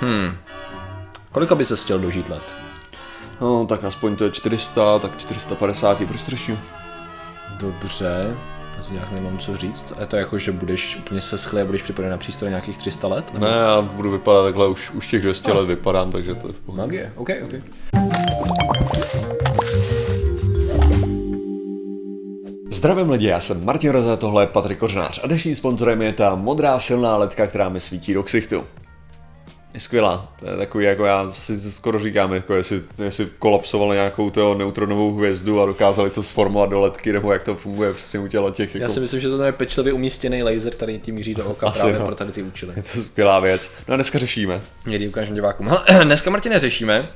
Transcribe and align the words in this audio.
Hmm. 0.00 0.36
Kolika 1.32 1.54
by 1.54 1.64
se 1.64 1.76
chtěl 1.76 1.98
dožít 1.98 2.28
let? 2.28 2.54
No, 3.40 3.66
tak 3.66 3.84
aspoň 3.84 4.16
to 4.16 4.24
je 4.24 4.30
400, 4.30 4.98
tak 4.98 5.16
450 5.16 6.04
prostředního. 6.08 6.58
Dobře, 7.58 8.36
já 8.76 8.92
nějak 8.92 9.12
nemám 9.12 9.38
co 9.38 9.56
říct. 9.56 9.92
A 9.96 10.00
je 10.00 10.06
to 10.06 10.16
jako, 10.16 10.38
že 10.38 10.52
budeš 10.52 10.96
úplně 10.96 11.20
seschlý 11.20 11.60
a 11.60 11.64
budeš 11.64 11.82
připraven 11.82 12.10
na 12.10 12.18
přístroj 12.18 12.50
nějakých 12.50 12.78
300 12.78 13.08
let? 13.08 13.34
Ne, 13.38 13.48
já 13.48 13.82
budu 13.82 14.10
vypadat 14.10 14.44
takhle, 14.44 14.68
už, 14.68 14.90
už 14.90 15.06
těch 15.06 15.22
200 15.22 15.52
let 15.52 15.66
vypadám, 15.66 16.10
takže 16.12 16.34
to 16.34 16.46
je 16.46 16.52
v 16.52 16.60
pohodě. 16.60 16.82
Magie, 16.82 17.12
ok, 17.16 17.28
ok. 17.44 17.52
Zdravím 22.70 23.10
lidi, 23.10 23.26
já 23.26 23.40
jsem 23.40 23.64
Martin 23.64 23.90
Roze, 23.90 24.16
tohle 24.16 24.42
je 24.42 24.46
Patrik 24.46 24.78
Kořnář 24.78 25.20
a 25.24 25.26
dnešním 25.26 25.56
sponzorem 25.56 26.02
je 26.02 26.12
ta 26.12 26.34
modrá 26.34 26.78
silná 26.78 27.16
ledka, 27.16 27.46
která 27.46 27.68
mi 27.68 27.80
svítí 27.80 28.14
do 28.14 28.22
ksichtu. 28.22 28.64
Je 29.74 29.80
skvělá, 29.80 30.32
to 30.40 30.50
je 30.50 30.56
takový, 30.56 30.84
jako 30.84 31.04
já 31.04 31.32
si 31.32 31.72
skoro 31.72 32.00
říkám, 32.00 32.34
jako 32.34 32.54
jestli, 32.54 32.82
jestli 33.04 33.28
kolapsovali 33.38 33.96
nějakou 33.96 34.30
toho 34.30 34.54
neutronovou 34.54 35.14
hvězdu 35.14 35.60
a 35.60 35.66
dokázali 35.66 36.10
to 36.10 36.22
sformovat 36.22 36.70
do 36.70 36.80
ledky, 36.80 37.12
nebo 37.12 37.32
jak 37.32 37.44
to 37.44 37.54
funguje 37.54 37.92
přesně 37.92 38.20
u 38.20 38.28
těla 38.28 38.50
těch. 38.50 38.74
Jako... 38.74 38.82
Já 38.82 38.90
si 38.90 39.00
myslím, 39.00 39.20
že 39.20 39.28
to 39.28 39.42
je 39.42 39.52
pečlivě 39.52 39.92
umístěný 39.92 40.42
laser, 40.42 40.72
který 40.72 41.00
tím 41.00 41.14
míří 41.14 41.34
do 41.34 41.44
oka 41.50 41.68
Asi 41.68 41.80
právě 41.80 41.98
jo. 41.98 42.06
pro 42.06 42.14
tady 42.14 42.32
ty 42.32 42.42
účely. 42.42 42.72
Je 42.76 42.82
to 42.82 43.02
skvělá 43.02 43.40
věc. 43.40 43.70
No 43.88 43.94
a 43.94 43.96
dneska 43.96 44.18
řešíme. 44.18 44.60
Někdy 44.86 45.08
ukážeme 45.08 45.34
divákům. 45.34 45.70
Dneska, 46.04 46.30
Martine, 46.30 46.60
řešíme 46.60 47.00
uh, 47.00 47.06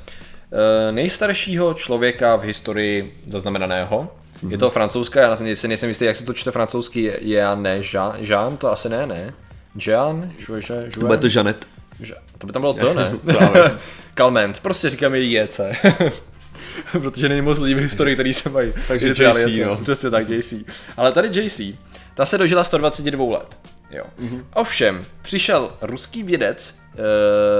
nejstaršího 0.90 1.74
člověka 1.74 2.36
v 2.36 2.42
historii 2.42 3.14
zaznamenaného. 3.26 4.10
Mm-hmm. 4.42 4.50
Je 4.50 4.58
to 4.58 4.70
francouzská, 4.70 5.20
já 5.20 5.36
si 5.36 5.68
nejsem 5.68 5.88
jistý, 5.88 6.04
jak 6.04 6.16
se 6.16 6.24
to 6.24 6.32
čte 6.32 6.50
francouzsky, 6.50 7.02
je, 7.02 7.18
je 7.20 7.44
ne, 7.54 7.80
Jean, 7.92 8.12
Jean, 8.18 8.56
to 8.56 8.72
asi 8.72 8.88
ne, 8.88 9.06
ne? 9.06 9.34
Jean, 9.86 10.32
Jean, 10.48 10.62
Jean, 10.68 11.06
Bude 11.06 11.18
to 11.18 11.28
Žanet. 11.28 11.66
Že- 12.00 12.14
To 12.38 12.46
by 12.46 12.52
tam 12.52 12.62
bylo 12.62 12.72
to, 12.72 12.94
ne? 12.94 13.12
Kalment, 14.14 14.60
prostě 14.60 14.90
říkám 14.90 15.14
je 15.14 15.24
JC. 15.42 15.60
Protože 16.92 17.28
není 17.28 17.40
moc 17.42 17.58
lidí 17.58 17.74
v 17.74 17.78
historii, 17.78 18.14
který 18.16 18.34
se 18.34 18.50
mají. 18.50 18.72
Takže 18.88 19.06
iniciály 19.06 19.42
JC, 19.52 19.58
no. 19.66 19.76
Přesně 19.76 20.10
tak, 20.10 20.28
JC. 20.30 20.52
Ale 20.96 21.12
tady 21.12 21.28
JC, 21.44 21.60
ta 22.14 22.24
se 22.26 22.38
dožila 22.38 22.64
122 22.64 23.38
let. 23.38 23.58
Jo. 23.90 24.04
Mhm. 24.18 24.36
Mm-hmm. 24.36 24.44
Ovšem, 24.54 25.04
přišel 25.22 25.72
ruský 25.82 26.22
vědec 26.22 26.74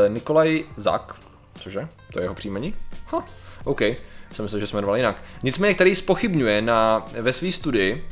uh, 0.09 0.15
Nikolaj 0.15 0.65
Zak, 0.77 1.15
cože? 1.61 1.89
To 2.12 2.21
je 2.21 2.25
jeho 2.25 2.34
příjmení? 2.34 2.75
Ha, 3.07 3.25
OK, 3.65 3.81
jsem 3.81 4.43
myslel, 4.43 4.61
že 4.61 4.67
jsme 4.67 4.77
jmenovali 4.79 4.99
jinak. 5.01 5.23
Nicméně, 5.43 5.75
který 5.75 5.95
spochybňuje 5.95 6.62
na, 6.62 7.07
ve 7.21 7.33
své 7.33 7.53
studii, 7.53 8.09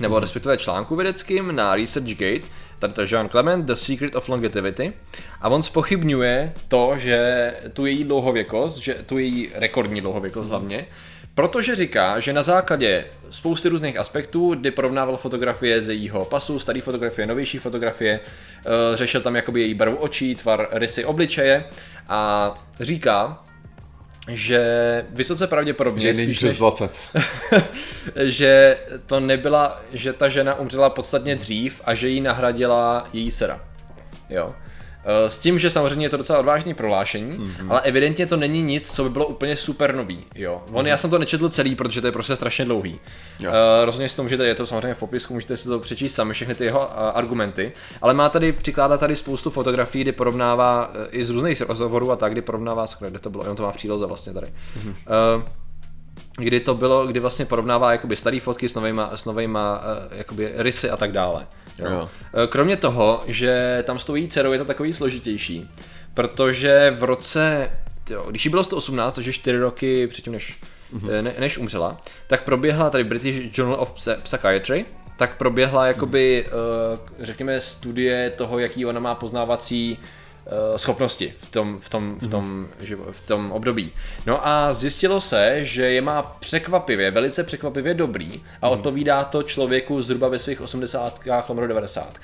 nebo 0.00 0.20
respektive 0.20 0.56
článku 0.56 0.96
vědeckým 0.96 1.54
na 1.56 1.76
ResearchGate, 1.76 2.48
tady 2.82 2.92
to 2.92 3.14
Jean 3.14 3.28
Clement, 3.28 3.64
The 3.64 3.72
Secret 3.74 4.14
of 4.14 4.28
Longevity, 4.28 4.92
a 5.40 5.48
on 5.48 5.62
spochybňuje 5.62 6.52
to, 6.68 6.92
že 6.96 7.52
tu 7.72 7.86
její 7.86 8.04
dlouhověkost, 8.04 8.78
že 8.78 8.94
tu 8.94 9.18
její 9.18 9.50
rekordní 9.54 10.00
dlouhověkost 10.00 10.50
hlavně, 10.50 10.86
protože 11.34 11.76
říká, 11.76 12.20
že 12.20 12.32
na 12.32 12.42
základě 12.42 13.04
spousty 13.30 13.68
různých 13.68 13.96
aspektů, 13.96 14.54
kdy 14.54 14.70
porovnával 14.70 15.16
fotografie 15.16 15.80
z 15.80 15.88
jejího 15.88 16.24
pasu, 16.24 16.58
staré 16.58 16.80
fotografie, 16.80 17.26
novější 17.26 17.58
fotografie, 17.58 18.20
eh, 18.20 18.96
řešil 18.96 19.20
tam 19.20 19.36
jakoby 19.36 19.60
její 19.60 19.74
barvu 19.74 19.96
očí, 19.96 20.34
tvar, 20.34 20.68
rysy 20.72 21.04
obličeje 21.04 21.64
a 22.08 22.54
říká, 22.80 23.44
že 24.28 24.60
vysoce 25.10 25.46
pravděpodobně 25.46 26.14
Že 26.14 26.22
spíš 26.22 26.36
přes 26.36 26.52
než- 26.52 26.58
20. 26.58 27.00
že 28.24 28.78
to 29.06 29.20
nebyla, 29.20 29.80
že 29.92 30.12
ta 30.12 30.28
žena 30.28 30.54
umřela 30.58 30.90
podstatně 30.90 31.36
dřív 31.36 31.80
a 31.84 31.94
že 31.94 32.08
ji 32.08 32.20
nahradila 32.20 33.08
její 33.12 33.32
dcera. 33.32 33.60
Jo. 34.30 34.54
E, 35.04 35.30
S 35.30 35.38
tím, 35.38 35.58
že 35.58 35.70
samozřejmě 35.70 36.06
je 36.06 36.10
to 36.10 36.16
docela 36.16 36.38
odvážné 36.38 36.74
prohlášení, 36.74 37.38
Mhm. 37.38 37.48
mm-hmm. 37.60 37.70
ale 37.70 37.80
evidentně 37.80 38.26
to 38.26 38.36
není 38.36 38.62
nic, 38.62 38.90
co 38.94 39.04
by 39.04 39.10
bylo 39.10 39.26
úplně 39.26 39.56
super 39.56 39.94
nový. 39.94 40.24
Jo. 40.34 40.62
On, 40.72 40.86
já 40.86 40.96
jsem 40.96 41.10
to 41.10 41.18
nečetl 41.18 41.48
celý, 41.48 41.74
protože 41.74 42.00
to 42.00 42.06
je 42.06 42.12
prostě 42.12 42.36
strašně 42.36 42.64
dlouhý. 42.64 43.00
Jo. 43.40 43.50
Uh, 43.50 43.84
rozhodně 43.84 44.08
si 44.08 44.16
to 44.16 44.22
můžete, 44.22 44.46
je 44.46 44.54
to 44.54 44.66
samozřejmě 44.66 44.94
v 44.94 44.98
popisku, 44.98 45.34
můžete 45.34 45.56
si 45.56 45.68
to 45.68 45.78
přečíst 45.80 46.14
sami, 46.14 46.34
všechny 46.34 46.54
ty 46.54 46.64
jeho 46.64 46.80
uh, 46.80 46.92
argumenty, 47.14 47.72
ale 48.02 48.14
má 48.14 48.28
tady, 48.28 48.52
přikládá 48.52 48.96
tady 48.96 49.16
spoustu 49.16 49.50
fotografií, 49.50 50.04
kdy 50.04 50.12
porovnává 50.12 50.88
uh, 50.88 50.94
i 51.10 51.24
z 51.24 51.30
různých 51.30 51.60
rozhovorů 51.60 52.10
a 52.12 52.16
tak, 52.16 52.32
kdy 52.32 52.42
porovnává, 52.42 52.86
kde 53.08 53.18
to 53.18 53.30
bylo, 53.30 53.44
on 53.44 53.56
to 53.56 53.62
má 53.62 53.72
příloze 53.72 54.06
vlastně 54.06 54.32
tady. 54.32 54.46
Mm-hmm. 54.46 54.94
Uh, 55.36 55.42
kdy 56.36 56.60
to 56.60 56.74
bylo, 56.74 57.06
kdy 57.06 57.20
vlastně 57.20 57.44
porovnává 57.44 57.92
jakoby 57.92 58.16
staré 58.16 58.40
fotky 58.40 58.68
s 58.68 58.74
novejma, 58.74 59.10
s 59.14 59.24
novejma 59.24 59.80
uh, 60.10 60.18
jakoby 60.18 60.52
rysy 60.56 60.90
a 60.90 60.96
tak 60.96 61.12
dále. 61.12 61.46
Jo. 61.78 61.90
Jo. 61.90 62.08
Eh, 62.34 62.46
Kromě 62.46 62.76
toho, 62.76 63.22
že 63.26 63.82
tam 63.86 63.98
s 63.98 64.04
tou 64.04 64.14
její 64.14 64.28
dcerou 64.28 64.52
je 64.52 64.58
to 64.58 64.64
takový 64.64 64.92
složitější, 64.92 65.70
protože 66.14 66.96
v 66.98 67.04
roce, 67.04 67.70
jo, 68.10 68.26
když 68.30 68.44
jí 68.44 68.50
bylo 68.50 68.64
118, 68.64 69.14
takže 69.14 69.32
4 69.32 69.58
roky 69.58 70.06
předtím, 70.06 70.32
než, 70.32 70.60
mm-hmm. 70.94 71.22
ne, 71.22 71.34
než 71.38 71.58
umřela, 71.58 72.00
tak 72.26 72.42
proběhla 72.42 72.90
tady 72.90 73.04
British 73.04 73.58
Journal 73.58 73.80
of 73.80 73.94
Psy- 73.94 74.16
Psychiatry, 74.22 74.84
tak 75.16 75.36
proběhla 75.36 75.86
jakoby, 75.86 76.46
mm. 76.46 77.24
řekněme, 77.24 77.60
studie 77.60 78.30
toho, 78.30 78.58
jaký 78.58 78.86
ona 78.86 79.00
má 79.00 79.14
poznávací 79.14 79.98
schopnosti 80.76 81.34
v 81.38 81.50
tom, 81.50 81.78
v 81.80 81.88
tom, 81.88 82.18
v 82.20 82.28
tom, 82.28 82.68
živo, 82.80 83.04
v 83.10 83.26
tom 83.26 83.52
období. 83.52 83.92
No 84.26 84.46
a 84.46 84.72
zjistilo 84.72 85.20
se, 85.20 85.64
že 85.64 85.82
je 85.82 86.02
má 86.02 86.22
překvapivě, 86.22 87.10
velice 87.10 87.44
překvapivě 87.44 87.94
dobrý 87.94 88.42
a 88.62 88.68
odpovídá 88.68 89.24
to 89.24 89.42
člověku 89.42 90.02
zhruba 90.02 90.28
ve 90.28 90.38
svých 90.38 90.60
80 90.60 91.20
lomeno 91.48 91.66
90 91.66 92.18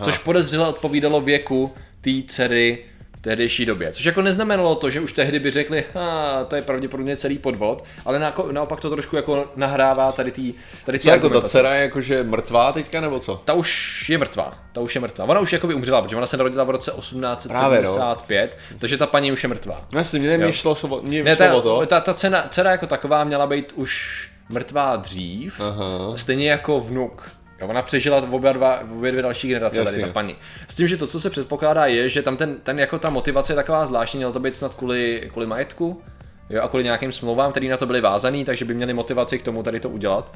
Což 0.00 0.18
podezřele 0.18 0.68
odpovídalo 0.68 1.20
věku 1.20 1.74
té 2.00 2.10
dcery 2.26 2.84
tehdejší 3.20 3.66
době. 3.66 3.92
Což 3.92 4.04
jako 4.04 4.22
neznamenalo 4.22 4.74
to, 4.74 4.90
že 4.90 5.00
už 5.00 5.12
tehdy 5.12 5.38
by 5.38 5.50
řekli, 5.50 5.84
ha, 5.94 6.44
to 6.44 6.56
je 6.56 6.62
pravděpodobně 6.62 7.16
celý 7.16 7.38
podvod, 7.38 7.84
ale 8.04 8.18
na, 8.18 8.34
naopak 8.52 8.80
to 8.80 8.90
trošku 8.90 9.16
jako 9.16 9.50
nahrává 9.56 10.12
tady 10.12 10.30
tý, 10.30 10.54
tady 10.84 10.98
tý 10.98 11.08
jako 11.08 11.28
ta 11.30 11.48
dcera 11.48 11.74
je 11.74 11.82
jakože 11.82 12.22
mrtvá 12.22 12.72
teďka, 12.72 13.00
nebo 13.00 13.18
co? 13.18 13.42
Ta 13.44 13.52
už 13.52 14.08
je 14.10 14.18
mrtvá, 14.18 14.52
ta 14.72 14.80
už 14.80 14.94
je 14.94 15.00
mrtvá. 15.00 15.24
Ona 15.24 15.40
už 15.40 15.52
jakoby 15.52 15.74
umřela, 15.74 16.02
protože 16.02 16.16
ona 16.16 16.26
se 16.26 16.36
narodila 16.36 16.64
v 16.64 16.70
roce 16.70 16.90
1875, 16.98 18.58
takže 18.78 18.96
ta 18.96 19.06
paní 19.06 19.32
už 19.32 19.42
je 19.42 19.48
mrtvá. 19.48 19.84
No 19.94 20.00
jasně, 20.00 20.18
mě, 20.18 20.36
mě 20.36 20.46
Jo. 20.46 20.52
šlo, 20.52 21.00
mě 21.02 21.22
Ne, 21.22 21.36
ta, 21.36 21.60
to. 21.60 21.86
ta, 21.86 22.00
ta 22.00 22.14
cena, 22.14 22.46
dcera 22.50 22.70
jako 22.70 22.86
taková 22.86 23.24
měla 23.24 23.46
být 23.46 23.72
už 23.76 24.28
mrtvá 24.48 24.96
dřív, 24.96 25.60
Aha. 25.60 26.16
stejně 26.16 26.50
jako 26.50 26.80
vnuk. 26.80 27.30
Jo, 27.60 27.68
ona 27.68 27.82
přežila 27.82 28.20
v 28.20 28.34
obě, 28.34 28.52
dva, 28.52 28.80
v 28.82 28.92
obě 28.96 29.10
dvě 29.10 29.22
další 29.22 29.48
generace 29.48 29.78
Jasně. 29.78 29.92
tady 29.92 30.06
ta 30.06 30.12
paní. 30.12 30.36
S 30.68 30.74
tím, 30.74 30.88
že 30.88 30.96
to, 30.96 31.06
co 31.06 31.20
se 31.20 31.30
předpokládá, 31.30 31.86
je, 31.86 32.08
že 32.08 32.22
tam 32.22 32.36
ten, 32.36 32.56
ten 32.62 32.78
jako 32.78 32.98
ta 32.98 33.10
motivace 33.10 33.52
je 33.52 33.56
taková 33.56 33.86
zvláštní, 33.86 34.16
mělo 34.16 34.32
to 34.32 34.40
být 34.40 34.56
snad 34.56 34.74
kvůli, 34.74 35.28
kvůli 35.32 35.46
majetku, 35.46 36.02
jo, 36.50 36.62
a 36.62 36.68
kvůli 36.68 36.84
nějakým 36.84 37.12
smlouvám, 37.12 37.50
které 37.50 37.68
na 37.68 37.76
to 37.76 37.86
byly 37.86 38.00
vázaný, 38.00 38.44
takže 38.44 38.64
by 38.64 38.74
měli 38.74 38.94
motivaci 38.94 39.38
k 39.38 39.42
tomu 39.42 39.62
tady 39.62 39.80
to 39.80 39.88
udělat. 39.88 40.34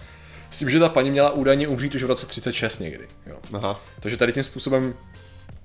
S 0.51 0.59
tím, 0.59 0.71
že 0.71 0.81
ta 0.81 0.89
paní 0.89 1.11
měla 1.11 1.31
údajně 1.31 1.69
umřít 1.69 1.95
už 1.95 2.03
v 2.03 2.07
roce 2.07 2.27
36 2.27 2.79
někdy. 2.79 3.05
Jo. 3.27 3.37
Aha. 3.53 3.81
Takže 4.01 4.17
tady 4.17 4.33
tím 4.33 4.43
způsobem 4.43 4.95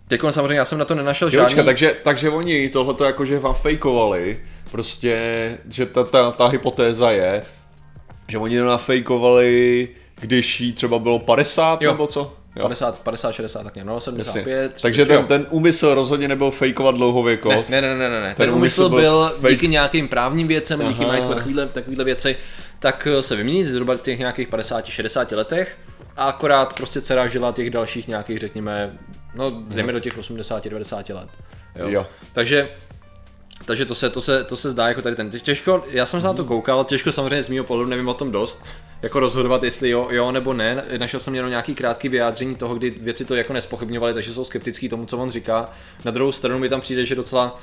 Teď 0.07 0.21
samozřejmě 0.29 0.57
já 0.57 0.65
jsem 0.65 0.77
na 0.77 0.85
to 0.85 0.95
nenašel 0.95 1.27
Jo, 1.27 1.31
žádný... 1.31 1.45
počkej, 1.45 1.63
takže, 1.63 1.95
takže 2.03 2.29
oni 2.29 2.69
tohleto 2.69 3.05
jakože 3.05 3.39
vám 3.39 3.53
fejkovali, 3.53 4.39
prostě, 4.71 5.17
že 5.69 5.85
ta, 5.85 6.03
ta, 6.03 6.31
ta 6.31 6.47
hypotéza 6.47 7.11
je, 7.11 7.43
že 8.27 8.37
oni 8.37 8.57
to 8.57 8.65
nafejkovali, 8.65 9.87
když 10.19 10.61
jí 10.61 10.73
třeba 10.73 10.99
bylo 10.99 11.19
50 11.19 11.81
Jo. 11.81 11.91
nebo 11.91 12.07
co? 12.07 12.33
Jo. 12.55 12.61
50, 12.63 12.99
50, 12.99 13.31
60, 13.31 13.63
tak 13.63 13.75
nějak, 13.75 13.87
no, 13.87 13.93
Jasně. 13.93 14.11
75, 14.13 14.73
30, 14.73 14.81
Takže 14.81 15.01
jo. 15.01 15.07
ten, 15.07 15.25
ten 15.25 15.47
úmysl 15.49 15.93
rozhodně 15.93 16.27
nebyl 16.27 16.51
fejkovat 16.51 16.95
dlouhověkost. 16.95 17.69
Ne, 17.69 17.81
ne, 17.81 17.97
ne, 17.97 18.09
ne, 18.09 18.21
ne. 18.21 18.27
Ten, 18.35 18.35
Ten 18.47 18.55
úmysl 18.55 18.89
byl 18.89 19.31
fake. 19.41 19.51
díky 19.53 19.67
nějakým 19.67 20.07
právním 20.07 20.47
věcem, 20.47 20.79
díky 20.87 20.99
Aha. 20.99 21.07
majetku 21.07 21.31
a 21.31 21.35
takovýhle, 21.35 21.65
takovýhle 21.67 22.03
věci, 22.05 22.37
tak 22.79 23.07
eh, 23.11 23.23
se 23.23 23.35
vyměnit 23.35 23.65
zhruba 23.65 23.95
v 23.97 24.01
těch 24.01 24.19
nějakých 24.19 24.49
50-60 24.49 25.35
letech 25.37 25.77
a 26.17 26.23
akorát 26.23 26.73
prostě 26.73 27.01
dcera 27.01 27.27
žila 27.27 27.51
těch 27.51 27.69
dalších 27.69 28.07
nějakých, 28.07 28.39
řekněme, 28.39 28.97
no 29.35 29.51
dejme 29.51 29.91
do 29.93 29.99
těch 29.99 30.17
80-90 30.17 31.15
let. 31.15 31.29
Jo. 31.75 31.89
Jo. 31.89 32.07
Takže 32.33 32.67
takže 33.67 33.85
to 33.85 33.95
se, 33.95 34.09
to, 34.09 34.21
se, 34.21 34.43
to 34.43 34.57
se 34.57 34.71
zdá 34.71 34.87
jako 34.87 35.01
tady 35.01 35.15
ten. 35.15 35.29
Těžko, 35.29 35.83
já 35.89 36.05
jsem 36.05 36.21
se 36.21 36.27
na 36.27 36.33
to 36.33 36.45
koukal, 36.45 36.83
těžko 36.83 37.11
samozřejmě 37.11 37.43
z 37.43 37.49
mého 37.49 37.63
pohledu 37.63 37.89
nevím 37.89 38.07
o 38.07 38.13
tom 38.13 38.31
dost, 38.31 38.65
jako 39.01 39.19
rozhodovat, 39.19 39.63
jestli 39.63 39.89
jo, 39.89 40.07
jo 40.11 40.31
nebo 40.31 40.53
ne. 40.53 40.83
Našel 40.97 41.19
jsem 41.19 41.35
jenom 41.35 41.49
nějaký 41.49 41.75
krátký 41.75 42.09
vyjádření 42.09 42.55
toho, 42.55 42.75
kdy 42.75 42.89
věci 42.89 43.25
to 43.25 43.35
jako 43.35 43.53
nespochybňovali, 43.53 44.13
takže 44.13 44.33
jsou 44.33 44.45
skeptický 44.45 44.89
tomu, 44.89 45.05
co 45.05 45.17
on 45.17 45.29
říká. 45.29 45.69
Na 46.05 46.11
druhou 46.11 46.31
stranu 46.31 46.59
mi 46.59 46.69
tam 46.69 46.81
přijde, 46.81 47.05
že 47.05 47.15
docela 47.15 47.59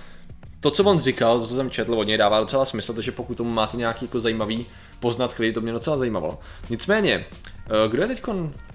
to, 0.61 0.71
co 0.71 0.85
on 0.85 0.99
říkal, 0.99 1.41
to, 1.41 1.47
co 1.47 1.55
jsem 1.55 1.71
četl 1.71 1.95
od 1.95 2.07
něj, 2.07 2.19
dává 2.19 2.41
docela 2.41 2.65
smysl, 2.65 2.93
takže 2.93 3.13
pokud 3.13 3.37
tomu 3.37 3.51
máte 3.51 3.77
nějaký 3.77 4.05
jako 4.05 4.21
zajímavý 4.21 4.67
poznatky, 5.01 5.53
to 5.53 5.61
mě 5.61 5.73
docela 5.73 5.97
zajímalo. 5.97 6.39
Nicméně, 6.71 7.25
eh, 7.67 7.89
kdo 7.89 8.03
je 8.03 8.09
teď 8.09 8.23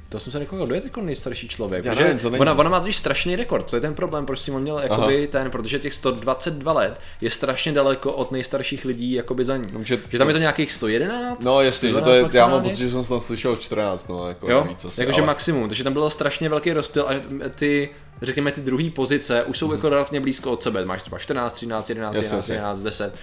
To 0.09 0.19
jsem 0.19 0.31
se 0.31 0.39
nekoukal, 0.39 0.65
kdo 0.65 0.75
je 0.75 0.81
teď 0.81 0.97
nejstarší 0.97 1.47
člověk? 1.47 1.85
Já 1.85 1.95
nevím, 1.95 2.19
to 2.19 2.29
není- 2.29 2.39
ona, 2.41 2.53
ona 2.53 2.69
má 2.69 2.79
totiž 2.79 2.95
strašný 2.97 3.35
rekord, 3.35 3.69
to 3.69 3.75
je 3.75 3.81
ten 3.81 3.93
problém, 3.95 4.25
proč 4.25 4.49
on 4.49 4.61
měl 4.61 4.79
jakoby 4.79 5.27
ten, 5.27 5.51
protože 5.51 5.79
těch 5.79 5.93
122 5.93 6.73
let 6.73 6.99
je 7.21 7.29
strašně 7.29 7.71
daleko 7.71 8.13
od 8.13 8.31
nejstarších 8.31 8.85
lidí 8.85 9.13
jakoby 9.13 9.45
za 9.45 9.57
ní. 9.57 9.67
No, 9.73 9.79
že 9.83 9.99
že 10.09 10.17
tam 10.17 10.27
je 10.27 10.33
to 10.33 10.39
nějakých 10.39 10.71
111? 10.71 11.43
No 11.45 11.61
jasně, 11.61 11.89
že 11.89 11.93
to 11.93 11.99
112 11.99 12.33
je, 12.33 12.37
já 12.39 12.47
mám 12.47 12.61
pocit, 12.63 12.75
že 12.77 12.89
jsem 12.89 13.03
snad 13.03 13.23
slyšel 13.23 13.55
14, 13.55 14.07
no, 14.09 14.27
jako 14.27 14.51
Jo, 14.51 14.63
víc 14.69 14.85
asi, 14.85 15.01
jakože 15.01 15.21
ale- 15.21 15.27
maximum, 15.27 15.67
takže 15.67 15.83
tam 15.83 15.93
byl 15.93 16.09
strašně 16.09 16.49
velký 16.49 16.73
rozptyl 16.73 17.05
a 17.09 17.13
ty, 17.55 17.89
řekněme, 18.21 18.51
ty 18.51 18.61
druhé 18.61 18.89
pozice 18.89 19.43
už 19.43 19.57
jsou 19.57 19.71
jako 19.71 19.89
relativně 19.89 20.21
blízko 20.21 20.51
od 20.51 20.63
sebe. 20.63 20.85
Máš 20.85 21.01
třeba 21.01 21.17
14, 21.19 21.53
13, 21.53 21.89
11, 21.89 22.15
Jasně, 22.15 22.25
11, 22.27 22.37
jasně. 22.37 22.55
11, 22.55 22.81
10. 22.81 23.15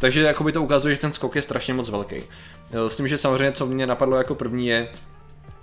Takže 0.00 0.22
jakoby 0.22 0.52
to 0.52 0.62
ukazuje, 0.62 0.94
že 0.94 1.00
ten 1.00 1.12
skok 1.12 1.36
je 1.36 1.42
strašně 1.42 1.74
moc 1.74 1.90
velký. 1.90 2.16
S 2.88 2.96
tím, 2.96 3.08
že 3.08 3.18
samozřejmě, 3.18 3.52
co 3.52 3.66
mě 3.66 3.86
napadlo 3.86 4.16
jako 4.16 4.34
první 4.34 4.66
je, 4.66 4.88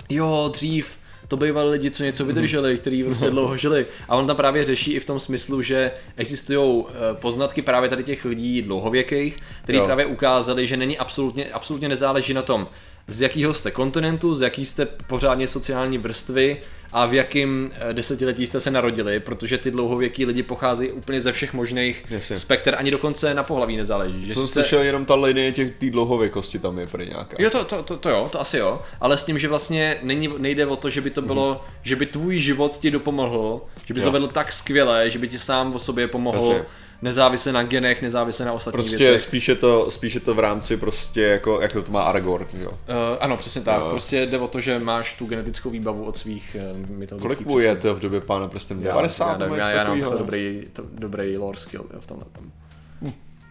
jo, 0.10 0.50
dřív 0.54 0.88
to 1.28 1.38
bývali 1.38 1.69
lidi, 1.69 1.92
co 1.92 2.04
něco 2.04 2.25
vydrželi, 2.25 2.78
kteří 2.78 3.04
prostě 3.04 3.30
dlouho 3.30 3.57
žili. 3.57 3.86
A 4.10 4.16
on 4.16 4.28
tam 4.28 4.36
právě 4.36 4.66
řeší 4.66 4.94
i 4.94 5.00
v 5.00 5.06
tom 5.06 5.19
smyslu, 5.19 5.62
že 5.62 5.92
existují 6.18 6.84
eh, 6.88 6.94
poznatky 7.13 7.62
právě 7.62 7.90
tady 7.90 8.04
těch 8.04 8.25
lidí 8.25 8.62
dlouhověkých, 8.62 9.38
kteří 9.63 9.80
právě 9.81 10.06
ukázali, 10.06 10.68
že 10.68 10.78
není 10.78 10.98
absolutně, 10.98 11.46
absolutně 11.46 11.90
nezáleží 11.90 12.34
na 12.34 12.42
tom, 12.42 12.68
z 13.07 13.22
jakého 13.22 13.54
jste 13.54 13.72
kontinentu, 13.72 14.36
z 14.36 14.42
jaký 14.42 14.66
jste 14.66 14.86
pořádně 14.86 15.48
sociální 15.48 15.98
vrstvy 15.98 16.57
a 16.94 17.06
v 17.06 17.13
jakém 17.13 17.69
eh, 17.90 17.94
desetiletí 17.94 18.48
jste 18.48 18.60
se 18.60 18.72
narodili, 18.72 19.19
protože 19.19 19.57
ty 19.57 19.72
dlouhověký 19.72 20.25
lidi 20.25 20.44
pocházejí 20.44 20.92
úplně 20.92 21.22
ze 21.22 21.31
všech 21.31 21.54
možných 21.54 22.04
Jasně. 22.10 22.40
spekter, 22.40 22.75
ani 22.78 22.92
dokonce 22.92 23.34
na 23.34 23.44
pohlaví 23.44 23.78
nezáleží. 23.78 24.25
Že 24.25 24.34
Jsem 24.34 24.48
jste- 24.48 24.62
slyšel 24.62 24.81
jenom 24.81 25.06
ta 25.06 25.16
linie 25.16 25.52
těch 25.52 25.75
té 25.75 25.90
dlouhověkosti 25.90 26.60
tam 26.60 26.80
je 26.80 26.88
prý 26.88 27.06
nějaká. 27.06 27.36
Jo, 27.40 27.50
to, 27.50 27.66
to, 27.66 27.84
to, 27.84 27.98
to 27.98 28.10
jo, 28.10 28.30
to 28.31 28.42
asi 28.42 28.57
jo, 28.57 28.81
ale 29.02 29.18
s 29.18 29.24
tím, 29.24 29.40
že 29.40 29.48
vlastně 29.48 29.98
není, 30.04 30.30
nejde 30.38 30.66
o 30.66 30.75
to, 30.75 30.90
že 30.90 31.02
by 31.02 31.10
to 31.10 31.22
bylo, 31.22 31.66
že 31.84 31.96
by 31.96 32.06
tvůj 32.06 32.40
život 32.40 32.78
ti 32.80 32.92
dopomohl, 32.92 33.62
že 33.86 33.94
by 33.94 34.00
Jo. 34.00 34.06
to 34.06 34.12
vedl 34.12 34.28
tak 34.28 34.52
skvěle, 34.52 35.10
že 35.10 35.19
by 35.19 35.28
ti 35.28 35.40
sám 35.40 35.75
o 35.75 35.80
sobě 35.80 36.07
pomohl, 36.07 36.38
Jasně. 36.38 36.63
Nezávisle 37.06 37.52
na 37.52 37.63
genech, 37.63 38.02
nezávisle 38.02 38.46
na 38.46 38.54
ostatních 38.54 38.86
Prostě 38.86 38.98
věcech. 38.98 39.22
spíše 39.22 39.56
to, 39.56 39.92
spíše 39.92 40.19
to 40.19 40.34
v 40.34 40.40
rámci 40.40 40.78
prostě 40.78 41.22
jako, 41.22 41.62
jak 41.62 41.74
to 41.74 41.92
má 41.92 42.02
Aragorn, 42.02 42.46
jo. 42.54 42.69
Uh, 42.72 42.78
ano, 43.19 43.38
přesně 43.38 43.62
tak. 43.62 43.80
Jo. 43.80 43.88
Prostě 43.90 44.25
jde 44.25 44.40
o 44.40 44.48
to, 44.48 44.62
že 44.62 44.80
máš 44.80 45.13
tu 45.13 45.25
genetickou 45.25 45.69
výbavu 45.69 46.06
od 46.06 46.18
svých 46.18 46.57
uh, 46.60 46.90
mytologických 46.90 47.38
Kolik 47.38 47.54
mu 47.54 47.60
je 47.60 47.75
to 47.75 47.96
v 47.96 48.00
době 48.00 48.22
pána 48.22 48.48
prstem? 48.48 48.81
Já, 48.84 48.92
90 48.92 49.25
já, 49.25 49.38
nebo 49.38 49.56
nevím, 49.56 49.60
já, 49.60 49.69
já 49.72 49.78
mám 49.78 49.86
takovýho? 49.86 50.10
takový 50.10 50.19
dobrý, 50.19 50.68
to, 50.74 50.84
dobrý 50.94 51.38
lore 51.38 51.57
skill 51.57 51.86
jo, 51.94 52.00
v 52.00 52.07
tomhle 52.07 52.25
tom. 52.25 52.52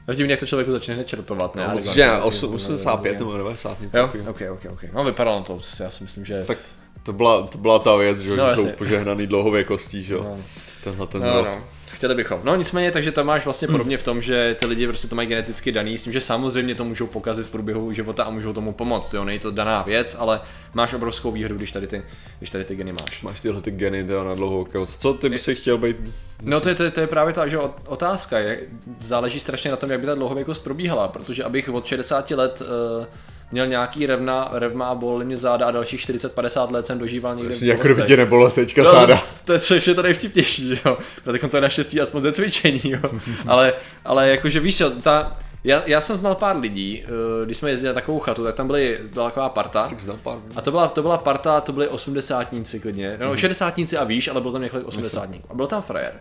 Zatím 0.07 0.31
jak 0.31 0.41
to 0.41 0.47
člověku 0.47 0.73
začne 0.73 0.95
hned 0.95 1.07
čertovat, 1.07 1.55
ne? 1.55 1.71
No, 1.75 1.81
že 1.81 2.13
85 2.13 3.19
nebo 3.19 3.33
90 3.37 3.81
něco 3.81 3.99
Jo, 3.99 4.11
ok, 4.27 4.43
ok, 4.53 4.67
ok. 4.73 4.85
No 4.93 5.05
vypadalo 5.05 5.43
to, 5.43 5.61
já 5.81 5.91
si 5.91 6.03
myslím, 6.03 6.25
že... 6.25 6.45
Tak 6.47 6.59
to 7.03 7.13
byla, 7.13 7.47
to 7.47 7.59
byla 7.59 7.79
ta 7.79 7.97
věc, 7.97 8.19
že, 8.19 8.37
No, 8.37 8.49
že 8.49 8.55
jsou 8.55 8.69
požehnaný 8.69 9.27
dlouhověkostí, 9.27 10.03
že 10.03 10.15
jo. 10.15 10.23
No. 10.23 10.37
Tenhle 10.85 11.07
ten 11.07 11.23
No, 11.23 11.45
no. 11.45 11.53
Chtěli 11.95 12.15
bychom. 12.15 12.41
No 12.45 12.57
nicméně, 12.57 12.91
takže 12.91 13.13
to 13.13 13.25
máš 13.25 13.45
vlastně 13.45 13.69
podobně 13.69 13.99
v 13.99 14.03
tom, 14.03 14.23
že 14.23 14.57
ty 14.61 14.67
lidi 14.67 14.87
prostě 14.87 15.09
to 15.09 15.17
mají 15.17 15.29
geneticky 15.29 15.73
daný, 15.73 15.99
s 15.99 16.05
tím, 16.05 16.13
že 16.13 16.21
samozřejmě 16.21 16.75
to 16.75 16.85
můžou 16.85 17.07
pokazit 17.07 17.47
v 17.47 17.51
průběhu 17.51 17.93
života 17.93 18.25
a 18.25 18.31
můžou 18.31 18.53
tomu 18.53 18.73
pomoct, 18.73 19.15
jo, 19.15 19.25
není 19.25 19.39
to 19.39 19.51
daná 19.51 19.83
věc, 19.83 20.17
ale 20.19 20.41
máš 20.75 20.95
obrovskou 20.95 21.31
výhru, 21.33 21.57
když 21.57 21.71
tady 21.71 21.87
ty, 21.87 22.03
když 22.39 22.51
tady 22.51 22.65
ty 22.65 22.77
geny 22.77 22.93
máš. 22.93 23.23
Máš 23.23 23.41
tyhle 23.41 23.63
ty 23.63 23.71
geny 23.71 24.05
teda 24.05 24.25
na 24.25 24.35
dlouhověkost. 24.35 25.01
Co 25.01 25.15
ty 25.15 25.29
by 25.29 25.39
si 25.39 25.55
chtěl 25.55 25.79
být? 25.79 25.97
No 26.43 26.61
to 26.61 26.69
je, 26.69 26.75
to 26.75 26.83
je, 26.83 26.91
to 26.91 27.01
je 27.01 27.07
právě 27.07 27.35
ta 27.35 27.49
že 27.49 27.59
ot- 27.59 27.75
otázka, 27.87 28.39
je, 28.39 28.61
záleží 29.01 29.41
strašně 29.41 29.71
na 29.71 29.77
tom, 29.77 29.91
jak 29.91 30.01
by 30.01 30.07
ta 30.07 30.15
dlouhověkost 30.15 30.65
probíhala, 30.65 31.09
protože 31.09 31.45
abych 31.45 31.69
od 31.69 31.87
60 31.87 32.31
let 32.31 32.63
uh, 32.99 33.07
měl 33.53 33.67
nějaký 33.67 34.07
revna, 34.07 34.49
revma 34.53 34.87
a 34.89 34.95
bolely 34.95 35.25
mě 35.25 35.37
záda 35.37 35.67
a 35.67 35.71
dalších 35.71 36.01
40-50 36.01 36.71
let 36.73 36.87
jsem 36.87 36.99
dožíval 36.99 37.37
někde 37.37 37.55
v 37.57 37.63
jako 37.63 37.83
bolestech. 37.83 38.07
tě 38.07 38.17
nebylo 38.17 38.51
teďka 38.51 38.83
No, 38.83 38.91
sáda. 38.91 39.17
to, 39.17 39.53
to, 39.53 39.59
což 39.59 39.87
je 39.87 39.95
to 39.95 40.03
nejvtipnější, 40.03 40.71
jo. 40.87 40.99
No, 41.27 41.33
tak 41.33 41.51
to 41.51 41.57
je 41.57 41.61
naštěstí 41.61 42.01
aspoň 42.01 42.23
ze 42.23 42.33
cvičení, 42.33 42.81
jo. 42.85 42.99
ale, 43.47 43.73
ale 44.05 44.29
jakože 44.29 44.61
víš 44.61 44.79
co, 44.79 44.91
ta, 44.91 45.37
já, 45.65 45.83
já 45.87 46.01
jsem 46.01 46.17
znal 46.17 46.35
pár 46.35 46.57
lidí, 46.59 47.03
eh, 47.05 47.47
když 47.47 47.57
jsme 47.57 47.71
jezdili 47.71 47.89
na 47.89 47.95
takovou 47.95 48.19
chatu, 48.19 48.45
tak 48.45 48.55
tam 48.55 48.67
byly, 48.67 48.99
byla 49.15 49.29
taková 49.31 49.49
parta. 49.49 49.89
Tak 49.89 50.01
znám 50.01 50.19
pár. 50.23 50.39
A 50.57 50.61
to 50.61 50.71
byla, 50.71 50.89
to 50.89 51.03
byla 51.03 51.19
parta, 51.19 51.61
to 51.61 51.73
byly 51.73 51.89
osmdesátníci 51.89 52.81
klidně, 52.81 53.17
no 53.21 53.37
šedesátníci 53.37 53.97
a 53.97 54.05
výš, 54.05 54.29
ale 54.29 54.41
bylo 54.41 54.53
tam 54.53 54.63
několik 54.63 54.87
osmdesátníků. 54.87 55.49
A 55.51 55.55
byl 55.55 55.67
tam 55.67 55.83
frajer, 55.83 56.13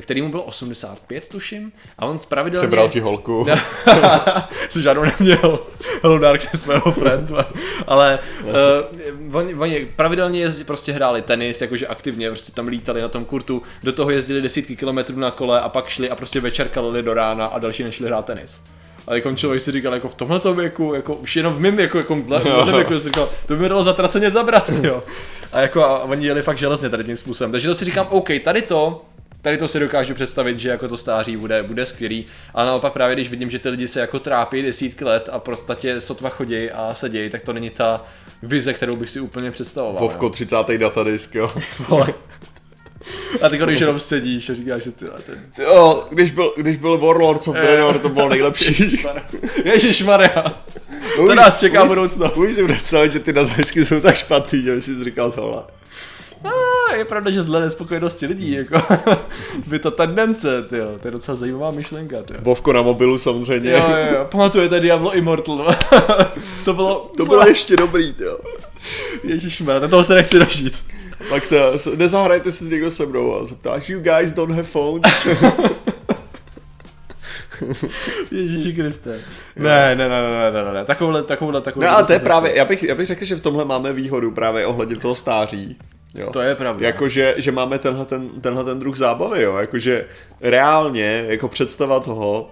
který 0.00 0.22
mu 0.22 0.28
bylo 0.28 0.42
85, 0.42 1.28
tuším, 1.28 1.72
a 1.98 2.06
on 2.06 2.18
pravidelně... 2.28 2.66
Sebral 2.66 2.88
ti 2.88 3.00
holku. 3.00 3.46
jsem 4.68 4.82
žádnou 4.82 5.04
neměl. 5.04 5.58
Hello 6.02 6.18
Darkness, 6.18 6.66
mého 6.66 6.92
friend. 6.92 7.30
Ale 7.86 8.18
uh, 8.44 9.36
oni, 9.36 9.54
oni 9.54 9.88
pravidelně 9.96 10.40
jezdí, 10.40 10.64
prostě 10.64 10.92
hráli 10.92 11.22
tenis, 11.22 11.60
jakože 11.60 11.86
aktivně, 11.86 12.30
prostě 12.30 12.52
tam 12.52 12.68
lítali 12.68 13.02
na 13.02 13.08
tom 13.08 13.24
kurtu, 13.24 13.62
do 13.82 13.92
toho 13.92 14.10
jezdili 14.10 14.42
desítky 14.42 14.76
kilometrů 14.76 15.18
na 15.18 15.30
kole 15.30 15.60
a 15.60 15.68
pak 15.68 15.88
šli 15.88 16.10
a 16.10 16.16
prostě 16.16 16.40
večer 16.40 16.68
kalili 16.68 17.02
do 17.02 17.14
rána 17.14 17.46
a 17.46 17.58
další 17.58 17.84
nešli 17.84 18.06
hrát 18.06 18.26
tenis. 18.26 18.62
A 19.06 19.14
jako 19.14 19.34
člověk 19.34 19.62
si 19.62 19.72
říkal, 19.72 19.94
jako 19.94 20.08
v 20.08 20.14
tomhle 20.14 20.40
věku, 20.54 20.94
jako 20.94 21.14
už 21.14 21.36
jenom 21.36 21.54
v 21.54 21.60
mém 21.60 21.76
věku, 21.76 21.96
jako 21.96 22.14
v 22.14 22.26
tomhle 22.26 22.72
věku, 22.72 22.98
si 22.98 23.04
říkal, 23.04 23.28
to 23.46 23.54
by 23.54 23.62
mi 23.62 23.68
dalo 23.68 23.82
zatraceně 23.82 24.30
zabrat, 24.30 24.70
jo. 24.82 25.02
A 25.52 25.60
jako 25.60 25.84
a 25.84 26.02
oni 26.02 26.26
jeli 26.26 26.42
fakt 26.42 26.58
železně 26.58 26.88
tady 26.88 27.04
tím 27.04 27.16
způsobem. 27.16 27.52
Takže 27.52 27.68
to 27.68 27.74
si 27.74 27.84
říkám, 27.84 28.06
OK, 28.10 28.28
tady 28.44 28.62
to, 28.62 29.02
tady 29.46 29.58
to 29.58 29.68
si 29.68 29.80
dokážu 29.80 30.14
představit, 30.14 30.60
že 30.60 30.68
jako 30.68 30.88
to 30.88 30.96
stáří 30.96 31.36
bude, 31.36 31.62
bude 31.62 31.86
skvělý, 31.86 32.26
ale 32.54 32.66
naopak 32.66 32.92
právě 32.92 33.14
když 33.14 33.30
vidím, 33.30 33.50
že 33.50 33.58
ty 33.58 33.68
lidi 33.68 33.88
se 33.88 34.00
jako 34.00 34.18
trápí 34.18 34.62
desítky 34.62 35.04
let 35.04 35.28
a 35.32 35.38
prostě 35.38 35.74
tě 35.74 36.00
sotva 36.00 36.28
chodí 36.28 36.70
a 36.70 36.94
sedějí, 36.94 37.30
tak 37.30 37.42
to 37.42 37.52
není 37.52 37.70
ta 37.70 38.04
vize, 38.42 38.74
kterou 38.74 38.96
bych 38.96 39.10
si 39.10 39.20
úplně 39.20 39.50
představoval. 39.50 40.02
Vovko 40.02 40.30
30. 40.30 40.56
datadisk, 40.76 41.34
jo. 41.34 41.52
A 43.42 43.48
ty 43.48 43.58
když 43.58 43.80
jenom 43.80 44.00
sedíš 44.00 44.50
a 44.50 44.54
říkáš, 44.54 44.82
že 44.82 44.92
ty 44.92 45.04
ten... 45.26 45.50
Jo, 45.58 46.06
když 46.10 46.30
byl, 46.30 46.54
když 46.56 46.76
byl 46.76 46.98
Warlords 46.98 47.48
of 47.48 47.54
Draenor, 47.54 47.98
to 47.98 48.08
bylo 48.08 48.28
nejlepší. 48.28 49.04
Ježíš 49.64 50.02
Maria. 50.02 50.44
To 51.16 51.34
nás 51.34 51.60
čeká 51.60 51.84
budoucnost. 51.84 52.36
Už 52.36 52.54
si 52.54 52.66
představit, 52.66 53.12
že 53.12 53.20
ty 53.20 53.32
datadisky 53.32 53.84
jsou 53.84 54.00
tak 54.00 54.16
špatný, 54.16 54.62
že 54.62 54.74
by 54.74 54.82
si 54.82 55.04
říkal 55.04 55.32
tohle. 55.32 55.62
A 56.90 56.94
je 56.94 57.04
pravda, 57.04 57.30
že 57.30 57.42
zle 57.42 57.60
nespokojenosti 57.60 58.26
lidí, 58.26 58.52
jako 58.52 58.82
by 59.66 59.78
to 59.78 59.90
tendence, 59.90 60.62
tyjo. 60.62 60.98
to 60.98 61.08
je 61.08 61.12
docela 61.12 61.36
zajímavá 61.36 61.70
myšlenka, 61.70 62.22
tyjo. 62.22 62.38
Vovko 62.42 62.72
na 62.72 62.82
mobilu 62.82 63.18
samozřejmě. 63.18 63.70
Jo, 63.70 63.84
jo, 64.12 64.24
pamatujete 64.30 64.80
Diablo 64.80 65.14
Immortal, 65.14 65.56
no? 65.56 65.76
to 66.64 66.74
bylo, 66.74 67.10
To 67.16 67.24
bylo 67.24 67.46
ještě 67.48 67.76
dobrý, 67.76 68.14
jo. 68.18 68.38
Ježišmarja, 69.24 69.88
toho 69.88 70.04
se 70.04 70.14
nechci 70.14 70.38
dožít. 70.38 70.84
Pak 71.28 71.46
to, 71.48 71.56
nezahrajte 71.96 72.52
si 72.52 72.64
s 72.64 72.70
někdo 72.70 72.90
se 72.90 73.06
mnou 73.06 73.34
a 73.34 73.46
zeptáš, 73.46 73.88
you 73.88 74.00
guys 74.00 74.32
don't 74.32 74.54
have 74.54 74.68
phones. 74.68 75.26
Ježíši 78.30 78.72
Kriste. 78.72 79.20
Ne, 79.56 79.94
ne, 79.94 80.08
ne, 80.08 80.22
ne, 80.22 80.50
ne, 80.52 80.64
ne, 80.64 80.72
ne, 80.72 80.84
takovouhle, 80.84 81.22
takovouhle, 81.22 81.60
takovouhle. 81.60 81.92
No 81.92 81.98
a 81.98 82.02
to 82.02 82.12
je 82.12 82.18
právě, 82.18 82.56
já 82.56 82.64
bych, 82.64 82.82
já 82.82 82.94
bych 82.94 83.06
řekl, 83.06 83.24
že 83.24 83.36
v 83.36 83.40
tomhle 83.40 83.64
máme 83.64 83.92
výhodu 83.92 84.30
právě 84.30 84.66
ohledně 84.66 84.96
toho 84.96 85.14
stáří. 85.14 85.76
Jo. 86.16 86.30
To 86.32 86.40
je 86.40 86.54
pravda. 86.54 86.86
Jakože, 86.86 87.34
že 87.36 87.52
máme 87.52 87.78
tenhle 87.78 88.04
ten, 88.04 88.28
tenhle 88.40 88.64
ten 88.64 88.78
druh 88.78 88.96
zábavy, 88.96 89.42
jo. 89.42 89.56
Jakože 89.56 90.06
reálně, 90.40 91.24
jako 91.28 91.48
představa 91.48 92.00
toho, 92.00 92.50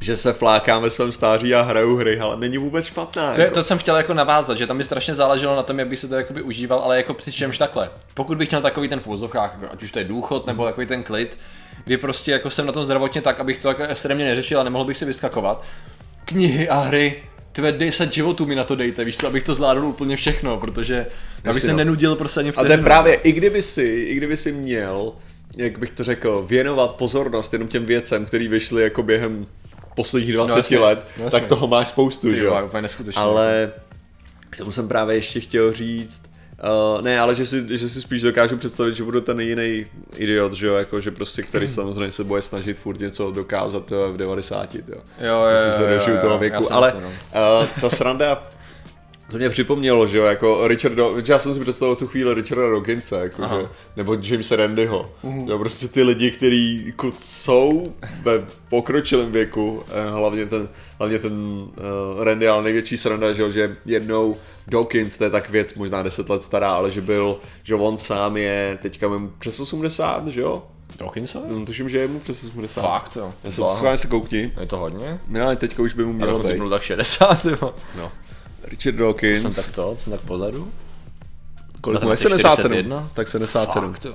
že 0.00 0.16
se 0.16 0.32
flákám 0.32 0.82
ve 0.82 0.90
svém 0.90 1.12
stáří 1.12 1.54
a 1.54 1.62
hraju 1.62 1.96
hry, 1.96 2.18
ale 2.18 2.36
není 2.36 2.58
vůbec 2.58 2.86
špatná. 2.86 3.34
To, 3.34 3.40
je, 3.40 3.44
jako. 3.44 3.54
to 3.54 3.64
jsem 3.64 3.78
chtěl 3.78 3.96
jako 3.96 4.14
navázat, 4.14 4.58
že 4.58 4.66
tam 4.66 4.76
mi 4.76 4.84
strašně 4.84 5.14
záleželo 5.14 5.56
na 5.56 5.62
tom, 5.62 5.78
jak 5.78 5.88
by 5.88 5.96
se 5.96 6.08
to 6.08 6.14
jakoby 6.14 6.42
užíval, 6.42 6.80
ale 6.80 6.96
jako 6.96 7.14
přičemž 7.14 7.58
takhle. 7.58 7.90
Pokud 8.14 8.38
bych 8.38 8.50
měl 8.50 8.60
takový 8.60 8.88
ten 8.88 9.00
v 9.00 9.22
jako 9.22 9.38
ať 9.72 9.82
už 9.82 9.90
to 9.90 9.98
je 9.98 10.04
důchod 10.04 10.46
nebo 10.46 10.64
takový 10.64 10.86
ten 10.86 11.02
klid, 11.02 11.38
kdy 11.84 11.96
prostě 11.96 12.32
jako 12.32 12.50
jsem 12.50 12.66
na 12.66 12.72
tom 12.72 12.84
zdravotně 12.84 13.22
tak, 13.22 13.40
abych 13.40 13.62
to 13.62 13.68
jako 13.68 13.82
extrémně 13.82 14.24
neřešil 14.24 14.60
a 14.60 14.64
nemohl 14.64 14.84
bych 14.84 14.96
si 14.96 15.04
vyskakovat. 15.04 15.64
Knihy 16.24 16.68
a 16.68 16.78
hry, 16.78 17.22
tvé 17.54 17.72
10 17.72 18.12
životů 18.12 18.46
mi 18.46 18.54
na 18.54 18.64
to 18.64 18.76
dejte, 18.76 19.04
víš 19.04 19.16
co, 19.16 19.26
abych 19.26 19.42
to 19.42 19.54
zvládl 19.54 19.84
úplně 19.84 20.16
všechno, 20.16 20.56
protože 20.56 20.96
abych 21.00 21.44
Jasně, 21.44 21.60
se 21.60 21.70
no. 21.70 21.76
nenudil 21.76 22.16
prostě 22.16 22.40
ani 22.40 22.52
v 22.52 22.58
A 22.58 22.64
to 22.64 22.72
je 22.72 22.78
právě, 22.78 23.14
i 23.14 23.32
kdyby 23.32 23.62
si, 23.62 23.82
i 23.82 24.14
kdyby 24.14 24.36
si 24.36 24.52
měl, 24.52 25.12
jak 25.56 25.78
bych 25.78 25.90
to 25.90 26.04
řekl, 26.04 26.44
věnovat 26.48 26.90
pozornost 26.90 27.52
jenom 27.52 27.68
těm 27.68 27.86
věcem, 27.86 28.26
které 28.26 28.48
vyšly 28.48 28.82
jako 28.82 29.02
během 29.02 29.46
posledních 29.96 30.32
20 30.32 30.56
jasně, 30.56 30.78
let, 30.78 31.06
no 31.18 31.24
jasně. 31.24 31.40
tak 31.40 31.48
toho 31.48 31.68
máš 31.68 31.88
spoustu, 31.88 32.30
Ty 32.30 32.36
že 32.36 32.44
jo. 32.44 32.66
Ale 33.14 33.72
k 34.50 34.56
tomu 34.56 34.72
jsem 34.72 34.88
právě 34.88 35.16
ještě 35.16 35.40
chtěl 35.40 35.72
říct, 35.72 36.22
Uh, 36.64 37.02
ne, 37.02 37.20
ale 37.20 37.34
že 37.34 37.46
si, 37.46 37.78
že 37.78 37.88
si 37.88 38.00
spíš 38.00 38.22
dokážu 38.22 38.56
představit, 38.56 38.94
že 38.94 39.04
budu 39.04 39.20
ten 39.20 39.40
jiný 39.40 39.86
idiot, 40.16 40.52
že 40.52 40.66
jo, 40.66 40.74
jako 40.74 41.00
že 41.00 41.10
prostě, 41.10 41.42
který 41.42 41.68
samozřejmě 41.68 42.12
se 42.12 42.24
bude 42.24 42.42
snažit 42.42 42.78
furt 42.78 43.00
něco 43.00 43.30
dokázat 43.30 43.92
jo, 43.92 44.12
v 44.12 44.16
90, 44.16 44.74
jo. 44.74 44.80
Jo, 44.88 45.00
jo, 45.20 45.48
jo, 45.50 45.72
se 45.76 46.10
jo, 46.10 46.14
jo, 46.14 46.20
toho 46.20 46.38
věku, 46.38 46.72
ale 46.72 46.94
no. 47.02 47.08
uh, 47.08 47.66
ta 47.80 47.90
sranda 47.90 48.48
To 49.30 49.38
mě 49.38 49.50
připomnělo, 49.50 50.06
že 50.06 50.18
jo, 50.18 50.24
jako 50.24 50.68
Richard, 50.68 50.94
Do- 50.94 51.16
já 51.28 51.38
jsem 51.38 51.54
si 51.54 51.60
představil 51.60 51.96
tu 51.96 52.06
chvíli 52.06 52.34
Richarda 52.34 52.70
Dawkinse, 52.70 53.16
jako 53.16 53.42
že, 53.42 53.68
nebo 53.96 54.16
Jamesa 54.22 54.56
Randyho. 54.56 55.10
Mhm. 55.22 55.48
Jo, 55.48 55.58
prostě 55.58 55.88
ty 55.88 56.02
lidi, 56.02 56.30
kteří 56.30 56.86
jako 56.86 57.12
jsou 57.18 57.94
ve 58.22 58.44
pokročilém 58.68 59.32
věku, 59.32 59.82
eh, 59.88 60.10
hlavně 60.10 60.46
ten, 60.46 60.68
hlavně 60.98 61.18
ten 61.18 61.32
uh, 61.32 62.24
Randy, 62.24 62.48
ale 62.48 62.62
největší 62.62 62.98
sranda, 62.98 63.32
že, 63.32 63.42
jo, 63.42 63.50
že 63.50 63.76
jednou 63.86 64.36
Dawkins, 64.68 65.18
to 65.18 65.24
je 65.24 65.30
tak 65.30 65.50
věc 65.50 65.74
možná 65.74 66.02
10 66.02 66.28
let 66.30 66.44
stará, 66.44 66.70
ale 66.70 66.90
že 66.90 67.00
byl, 67.00 67.36
že 67.62 67.74
on 67.74 67.98
sám 67.98 68.36
je 68.36 68.78
teďka 68.82 69.08
mu 69.08 69.30
přes 69.38 69.60
80, 69.60 70.28
že 70.28 70.40
jo? 70.40 70.62
Dawkinsovi? 70.98 71.46
No, 71.48 71.66
tuším, 71.66 71.88
že 71.88 71.98
je 71.98 72.08
mu 72.08 72.20
přes 72.20 72.44
80. 72.44 72.80
Fakt 72.82 73.16
jo. 73.16 73.32
Já 73.44 73.50
se 73.50 73.62
schválně 73.76 73.98
se 73.98 74.06
koukni. 74.06 74.52
Je 74.60 74.66
to 74.66 74.76
hodně? 74.78 75.18
No, 75.28 75.44
ale 75.44 75.56
teďka 75.56 75.82
už 75.82 75.94
by 75.94 76.04
mu 76.04 76.12
mělo 76.12 76.42
dokud 76.42 76.52
být. 76.52 76.70
tak 76.70 76.82
60, 76.82 77.44
jo. 77.44 77.74
No. 77.98 78.12
Richard 78.64 78.96
Dawkins. 78.96 79.42
Jsem 79.42 79.54
tak 79.54 79.74
to, 79.74 79.96
jsem 79.98 80.12
tak 80.12 80.20
pozadu. 80.20 80.68
Kolik 81.80 82.02
mu 82.02 82.10
je? 82.10 82.16
ten 82.16 82.38
77. 82.38 82.70
41? 82.72 83.10
Tak 83.14 83.28
77. 83.28 83.92
Fakt 83.92 84.04
jo. 84.04 84.14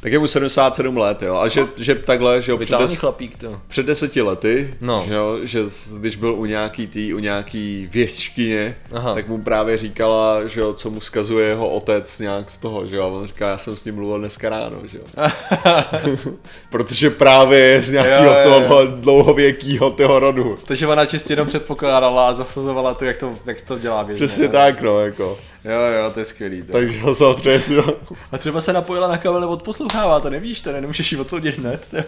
Tak 0.00 0.12
je 0.12 0.18
mu 0.18 0.26
77 0.26 0.96
let, 0.96 1.22
jo. 1.22 1.36
A 1.36 1.48
že, 1.48 1.66
že 1.76 1.94
takhle, 1.94 2.42
že 2.42 2.52
jo, 2.52 2.58
před, 2.58 2.78
des, 2.78 2.96
chlapík 2.98 3.36
to. 3.38 3.60
před 3.68 3.86
deseti 3.86 4.22
lety, 4.22 4.74
No. 4.80 5.04
že, 5.08 5.14
jo, 5.14 5.38
že 5.42 5.60
když 5.98 6.16
byl 6.16 6.34
u 6.34 6.44
nějaký 6.44 6.86
tý, 6.86 7.14
u 7.14 7.18
nějaký 7.18 7.88
věštkyně, 7.92 8.76
Aha. 8.92 9.14
tak 9.14 9.28
mu 9.28 9.42
právě 9.42 9.78
říkala, 9.78 10.46
že 10.46 10.60
jo, 10.60 10.72
co 10.72 10.90
mu 10.90 11.00
skazuje 11.00 11.48
jeho 11.48 11.68
otec 11.70 12.18
nějak 12.18 12.50
z 12.50 12.58
toho, 12.58 12.86
že 12.86 12.96
jo. 12.96 13.02
A 13.02 13.06
on 13.06 13.26
říká, 13.26 13.48
já 13.48 13.58
jsem 13.58 13.76
s 13.76 13.84
ním 13.84 13.94
mluvil 13.94 14.18
dneska 14.18 14.48
ráno, 14.48 14.76
že 14.84 14.98
jo. 14.98 15.04
Protože 16.70 17.10
právě 17.10 17.58
je 17.58 17.82
z 17.82 17.90
nějakého 17.90 18.34
toho 18.42 18.86
dlouhověkého 18.86 19.90
toho 19.90 20.18
rodu. 20.20 20.58
Takže 20.66 20.86
ona 20.86 21.06
čistě 21.06 21.32
jenom 21.32 21.48
předpokládala 21.48 22.28
a 22.28 22.34
zasazovala 22.34 22.94
to, 22.94 23.04
jak 23.04 23.16
to, 23.16 23.32
jak 23.46 23.60
to 23.62 23.78
dělá 23.78 24.04
běžně. 24.04 24.26
Přesně 24.26 24.44
ne? 24.44 24.48
tak, 24.48 24.80
no, 24.82 25.00
jako. 25.00 25.38
Jo, 25.68 25.80
jo, 25.80 26.10
to 26.10 26.18
je 26.18 26.24
skvělý. 26.24 26.62
To. 26.62 26.72
Takže 26.72 27.00
ho 27.00 27.14
samozřejmě, 27.14 27.64
jo. 27.68 27.84
A 28.32 28.38
třeba 28.38 28.60
se 28.60 28.72
napojila 28.72 29.08
na 29.08 29.18
kabel, 29.18 29.50
odposlouchává, 29.50 30.20
to 30.20 30.30
nevíš, 30.30 30.60
to 30.60 30.72
ne, 30.72 30.80
nemůžeš 30.80 31.12
jí 31.12 31.18
odsoudit 31.18 31.58
hned. 31.58 31.86
jo. 31.92 32.04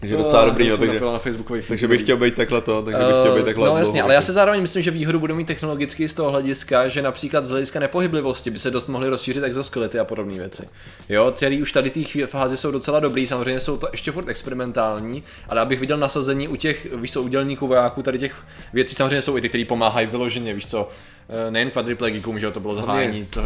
Takže 0.00 0.16
docela 0.16 0.44
dobrý, 0.44 0.64
to 0.64 0.70
no, 0.70 0.76
jsem 0.76 0.80
takže, 0.80 0.94
napojila 0.94 1.12
na 1.12 1.18
Facebookový 1.18 1.60
feed. 1.60 1.68
takže 1.68 1.88
bych 1.88 2.02
chtěl 2.02 2.16
být 2.16 2.34
takhle 2.34 2.60
to, 2.60 2.82
takže 2.82 2.98
bych 2.98 3.16
chtěl 3.20 3.36
být 3.36 3.44
takhle 3.44 3.68
No 3.68 3.76
jasně, 3.76 4.02
ale 4.02 4.14
já 4.14 4.22
si 4.22 4.32
zároveň 4.32 4.60
myslím, 4.60 4.82
že 4.82 4.90
výhodu 4.90 5.18
budou 5.18 5.34
mít 5.34 5.46
technologicky 5.46 6.08
z 6.08 6.14
toho 6.14 6.30
hlediska, 6.30 6.88
že 6.88 7.02
například 7.02 7.44
z 7.44 7.50
hlediska 7.50 7.80
nepohyblivosti 7.80 8.50
by 8.50 8.58
se 8.58 8.70
dost 8.70 8.86
mohly 8.88 9.08
rozšířit 9.08 9.44
exoskelety 9.44 9.98
a 9.98 10.04
podobné 10.04 10.34
věci. 10.34 10.68
Jo, 11.08 11.32
který 11.36 11.62
už 11.62 11.72
tady 11.72 11.90
té 11.90 12.26
fázi 12.26 12.56
jsou 12.56 12.70
docela 12.70 13.00
dobrý, 13.00 13.26
samozřejmě 13.26 13.60
jsou 13.60 13.76
to 13.76 13.88
ještě 13.92 14.12
furt 14.12 14.28
experimentální, 14.28 15.22
ale 15.48 15.60
abych 15.60 15.80
viděl 15.80 15.98
nasazení 15.98 16.48
u 16.48 16.56
těch, 16.56 16.94
víš 16.94 17.12
co, 17.12 17.22
udělníků 17.22 17.66
vojáků, 17.66 18.02
tady 18.02 18.18
těch 18.18 18.34
věcí 18.72 18.94
samozřejmě 18.94 19.22
jsou 19.22 19.36
i 19.36 19.40
ty, 19.40 19.48
které 19.48 19.64
pomáhají 19.64 20.06
vyloženě, 20.06 20.54
víš 20.54 20.66
co, 20.66 20.88
eh, 20.88 21.19
nejen 21.50 21.70
kvadriplegikům, 21.70 22.38
že 22.38 22.50
to 22.50 22.60
bylo 22.60 22.74
zahájení. 22.74 23.26
To, 23.26 23.40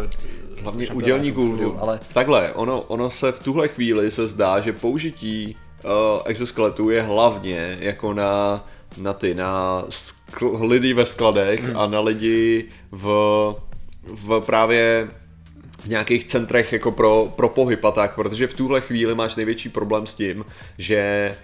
Hlavně 0.61 0.87
udělníků, 0.87 1.77
ale 1.79 1.99
takhle, 2.13 2.53
ono, 2.53 2.81
ono 2.81 3.09
se 3.09 3.31
v 3.31 3.39
tuhle 3.39 3.67
chvíli 3.67 4.11
se 4.11 4.27
zdá, 4.27 4.59
že 4.59 4.73
použití 4.73 5.55
uh, 5.83 5.91
exoskeletů 6.25 6.89
je 6.89 7.01
hlavně 7.01 7.77
jako 7.79 8.13
na, 8.13 8.65
na 8.97 9.13
ty, 9.13 9.33
na 9.35 9.83
skl- 9.89 10.69
lidi 10.69 10.93
ve 10.93 11.05
skladech 11.05 11.63
Hmm. 11.63 11.77
a 11.77 11.87
na 11.87 11.99
lidi 11.99 12.65
v, 12.91 13.05
v 14.03 14.39
právě 14.45 15.07
v 15.79 15.87
nějakých 15.87 16.23
centrech 16.25 16.73
jako 16.73 16.91
pro, 16.91 17.33
pro 17.35 17.49
pohyb 17.49 17.85
a 17.85 17.91
tak, 17.91 18.15
protože 18.15 18.47
v 18.47 18.53
tuhle 18.53 18.81
chvíli 18.81 19.15
máš 19.15 19.35
největší 19.35 19.69
problém 19.69 20.07
s 20.07 20.13
tím, 20.13 20.45
že 20.77 20.97
eh, 20.97 21.35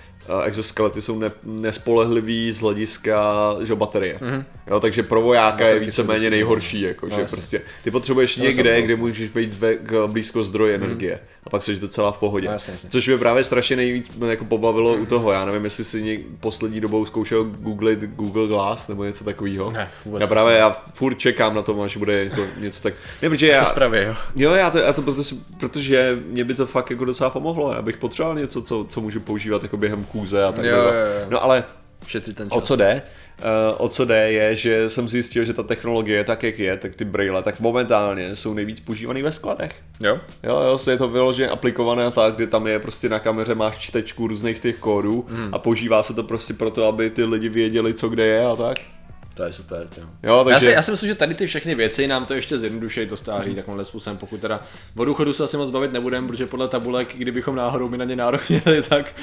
exoskelety 0.43 1.01
jsou 1.01 1.19
ne, 1.19 1.31
nespolehlivý 1.43 2.51
z 2.51 2.61
hlediska 2.61 3.33
že, 3.61 3.75
baterie. 3.75 4.19
Mm-hmm. 4.21 4.43
Jo, 4.67 4.79
takže 4.79 5.03
pro 5.03 5.21
vojáka 5.21 5.65
je 5.65 5.73
Baterky 5.73 5.91
jsou 5.91 6.01
víceméně 6.01 6.29
nejhorší, 6.29 6.81
jako, 6.81 7.07
No, 7.09 7.15
že 7.15 7.25
prostě 7.25 7.61
ty 7.83 7.91
potřebuješ 7.91 8.37
No, 8.37 8.43
někde, 8.43 8.81
kde 8.81 8.95
můžeš 8.95 9.29
být 9.29 9.53
ve, 9.53 9.75
k, 9.75 10.07
blízko 10.07 10.43
zdroje 10.43 10.75
energie 10.75 11.19
a 11.43 11.49
pak 11.49 11.63
jsi 11.63 11.79
docela 11.79 12.11
v 12.11 12.17
pohodě. 12.17 12.47
No, 12.47 12.53
jasně, 12.53 12.73
jasně. 12.73 12.89
Což 12.89 13.07
mě 13.07 13.17
právě 13.17 13.43
strašně 13.43 13.75
nejvíc 13.75 14.11
jako 14.29 14.45
pobavilo 14.45 14.93
u 14.93 15.05
toho, 15.05 15.31
já 15.31 15.45
nevím, 15.45 15.63
jestli 15.63 15.83
si 15.83 16.01
něk, 16.01 16.21
poslední 16.39 16.79
dobou 16.81 17.05
zkoušel 17.05 17.43
googlit 17.43 17.99
Google 17.99 18.47
Glass 18.47 18.87
nebo 18.87 19.03
něco 19.03 19.23
takového. 19.23 19.71
Ne, 19.71 19.89
já 20.19 20.27
právě 20.27 20.57
já 20.57 20.83
furt 20.93 21.15
čekám 21.15 21.55
na 21.55 21.61
to, 21.61 21.81
až 21.81 21.97
bude 21.97 22.23
jako 22.23 22.45
něco 22.57 22.81
tak. 22.81 22.93
Ne, 23.21 23.29
protože 23.29 23.47
já, 23.47 23.63
to 23.63 23.69
zpravě, 23.69 24.05
jo. 24.05 24.15
Jo, 24.35 24.51
já 24.51 24.69
to, 24.69 24.77
já 24.77 24.93
to 24.93 25.01
protože, 25.01 25.35
protože 25.59 26.19
mě 26.27 26.43
by 26.43 26.53
to 26.53 26.65
fakt 26.65 26.89
jako 26.89 27.05
docela 27.05 27.29
pomohlo, 27.29 27.73
já 27.73 27.81
bych 27.81 27.97
potřeboval 27.97 28.35
něco, 28.35 28.61
co, 28.61 28.85
co 28.89 29.01
můžu 29.01 29.19
používat 29.19 29.63
jako 29.63 29.77
během 29.77 30.05
kůze 30.11 30.43
a 30.43 30.51
tak 30.51 30.65
Jo, 30.65 30.71
dále. 30.75 30.85
jo, 30.95 31.05
jo. 31.21 31.27
No 31.29 31.43
ale 31.43 31.63
Šetřit 32.07 32.35
ten 32.35 32.49
čas. 32.49 32.57
o 32.57 32.61
co 32.61 32.75
jde? 32.75 33.01
Uh, 33.41 33.85
o 33.85 33.89
co 33.89 34.05
jde 34.05 34.31
je, 34.31 34.55
že 34.55 34.89
jsem 34.89 35.09
zjistil, 35.09 35.45
že 35.45 35.53
ta 35.53 35.63
technologie 35.63 36.23
tak, 36.23 36.43
jak 36.43 36.59
je, 36.59 36.77
tak 36.77 36.95
ty 36.95 37.05
braille, 37.05 37.43
tak 37.43 37.59
momentálně 37.59 38.35
jsou 38.35 38.53
nejvíc 38.53 38.79
používaný 38.79 39.21
ve 39.21 39.31
skladech. 39.31 39.71
Jo? 39.99 40.19
Jo, 40.43 40.59
jo, 40.61 40.77
je 40.91 40.97
to 40.97 41.07
vyloženě 41.07 41.49
aplikované 41.49 42.05
a 42.05 42.11
tak, 42.11 42.35
kdy 42.35 42.47
tam 42.47 42.67
je 42.67 42.79
prostě 42.79 43.09
na 43.09 43.19
kameře 43.19 43.55
máš 43.55 43.77
čtečku 43.77 44.27
různých 44.27 44.59
těch 44.59 44.77
kódů 44.79 45.25
Mhm. 45.29 45.49
a 45.53 45.59
používá 45.59 46.03
se 46.03 46.13
to 46.13 46.23
prostě 46.23 46.53
proto, 46.53 46.87
aby 46.87 47.09
ty 47.09 47.23
lidi 47.23 47.49
věděli, 47.49 47.93
co 47.93 48.09
kde 48.09 48.25
je 48.25 48.45
a 48.45 48.55
tak. 48.55 48.77
To 49.41 49.45
je 49.47 49.53
super, 49.53 49.87
jo. 49.97 50.03
Jo, 50.23 50.37
Já 50.37 50.43
takže... 50.43 50.59
si, 50.67 50.71
já 50.71 50.81
si 50.81 50.91
myslím, 50.91 51.07
že 51.07 51.15
tady 51.15 51.33
ty 51.33 51.47
všechny 51.47 51.75
věci 51.75 52.07
nám 52.07 52.25
to 52.25 52.33
ještě 52.33 52.57
zjednodušejí 52.57 53.07
to 53.07 53.17
stáří 53.17 53.55
takovýmhle 53.55 53.85
způsobem, 53.85 54.17
pokud 54.17 54.39
teda 54.41 54.59
o 54.97 55.05
důchodu 55.05 55.33
se 55.33 55.43
asi 55.43 55.57
moc 55.57 55.69
bavit 55.69 55.93
nebudeme, 55.93 56.27
protože 56.27 56.45
podle 56.45 56.67
tabulek, 56.67 57.07
kdybychom 57.17 57.55
náhodou 57.55 57.89
my 57.89 57.97
na 57.97 58.05
ně 58.05 58.15
nárok 58.15 58.41
měli, 58.49 58.81
tak 58.89 59.15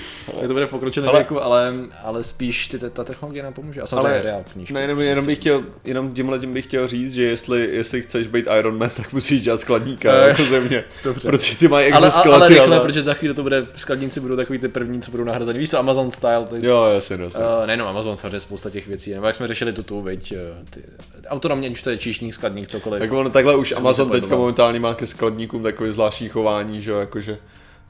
je 0.43 0.49
to 0.49 0.55
bude 0.55 0.67
v 0.67 0.69
pokročilém 0.71 1.09
Ale- 1.09 1.19
věku, 1.19 1.43
ale, 1.43 1.73
ale 2.05 2.25
spíš 2.25 2.69
ty, 2.69 2.79
ta 2.79 3.05
technologie 3.05 3.43
nám 3.43 3.53
pomůže. 3.53 3.81
A 3.83 3.87
samozřejmě 3.87 4.09
Ale 4.09 4.19
hry 4.19 4.31
a 4.31 4.45
knížky. 4.53 4.75
ne, 4.75 4.81
jenom, 4.81 5.01
jenom, 5.01 5.27
bych 5.27 5.39
chtěl, 5.39 5.63
jenom 5.85 6.15
tímhle 6.15 6.39
tím 6.39 6.53
bych 6.55 6.65
chtěl 6.65 6.89
říct, 6.89 7.15
že 7.15 7.23
jestli, 7.23 7.69
jestli 7.73 8.03
chceš 8.03 8.27
být 8.27 8.47
Iron 8.59 8.79
Man, 8.79 8.91
tak 8.97 9.13
musíš 9.13 9.41
dělat 9.43 9.61
skladníka 9.61 10.13
Eh, 10.25 10.29
jako 10.29 10.43
země. 10.43 10.85
dobře. 11.05 11.29
Protože 11.29 11.57
ty 11.59 11.69
mají 11.69 11.93
ale, 11.93 12.11
ale, 12.25 12.35
ale 12.35 12.49
rychle, 12.49 12.77
a- 12.77 12.81
protože 12.81 13.03
za 13.03 13.15
chvíli 13.15 13.35
to 13.35 13.43
bude, 13.43 13.67
skladníci 13.77 14.21
budou 14.21 14.37
takový 14.37 14.59
ty 14.59 14.69
první, 14.69 15.03
co 15.03 15.11
budou 15.11 15.25
nahrazení. 15.25 15.59
Víš 15.59 15.71
co, 15.71 15.79
Amazon 15.79 16.11
style, 16.11 16.47
ty, 16.51 16.67
Jo, 16.67 16.85
jasně, 16.95 17.17
jasně. 17.25 17.41
Uh, 17.61 17.67
nejenom 17.67 17.89
Amazon, 17.89 18.17
samozřejmě 18.17 18.41
spousta 18.41 18.71
těch 18.71 18.87
věcí, 18.89 19.15
nebo 19.15 19.27
jak 19.27 19.37
jsme 19.37 19.49
řešili 19.49 19.73
tu 19.73 19.83
tu, 19.83 20.03
veď, 20.09 20.33
eh, 20.33 20.65
ty, 20.71 20.83
autonomně, 21.29 21.71
už 21.71 21.83
to 21.83 21.91
je 21.91 21.99
číšník, 21.99 22.35
skladník, 22.35 22.69
cokoliv. 22.69 23.00
Tak 23.00 23.12
ono 23.12 23.31
takhle 23.31 23.57
už 23.57 23.73
Amazon 23.73 24.11
teďka 24.11 24.37
momentálně 24.37 24.81
má 24.81 24.95
ke 24.95 25.07
skladníkům 25.07 25.62
takové 25.62 25.93
zvláštní 25.93 26.29
chování, 26.29 26.83
že 26.83 26.91
jo, 26.91 26.99
jakože 26.99 27.38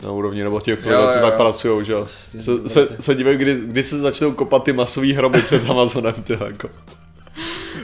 na 0.03 0.11
úrovni, 0.13 0.43
nebo 0.43 0.61
těch 0.61 0.79
lidí, 0.79 0.91
Jo, 0.91 1.09
co 1.13 1.19
jo, 1.19 1.25
tak 1.25 1.33
jo. 1.33 1.39
pracují, 1.39 1.85
že 1.85 1.93
jo. 1.93 2.07
Se, 2.07 2.69
se, 2.69 2.89
se 3.01 3.15
dívají, 3.15 3.37
kdy, 3.37 3.61
kdy 3.65 3.83
se 3.83 3.99
začnou 3.99 4.33
kopat 4.33 4.65
ty 4.65 4.73
masový 4.73 5.13
hroby 5.13 5.43
před 5.43 5.71
Amazonem, 5.71 6.15
ty 6.25 6.33
jako. 6.33 6.71